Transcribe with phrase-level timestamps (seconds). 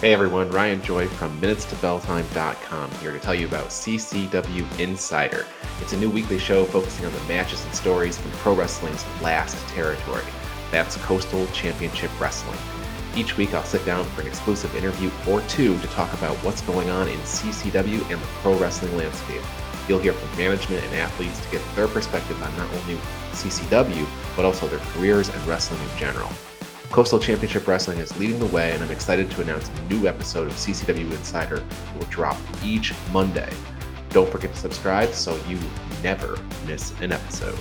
[0.00, 5.44] Hey everyone, Ryan Joy from MinutesToBellTime.com here to tell you about CCW Insider.
[5.82, 9.58] It's a new weekly show focusing on the matches and stories from pro wrestling's last
[9.68, 10.24] territory.
[10.70, 12.56] That's Coastal Championship Wrestling.
[13.14, 16.62] Each week I'll sit down for an exclusive interview or two to talk about what's
[16.62, 19.42] going on in CCW and the pro wrestling landscape.
[19.86, 22.94] You'll hear from management and athletes to get their perspective on not only
[23.32, 26.30] CCW, but also their careers and wrestling in general.
[26.90, 30.48] Coastal Championship Wrestling is leading the way, and I'm excited to announce a new episode
[30.48, 31.62] of CCW Insider
[31.96, 33.48] will drop each Monday.
[34.08, 35.60] Don't forget to subscribe so you
[36.02, 36.36] never
[36.66, 37.56] miss an episode.